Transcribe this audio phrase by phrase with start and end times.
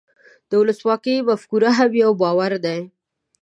[0.49, 2.79] د ولسواکۍ مفکوره هم یو باور دی.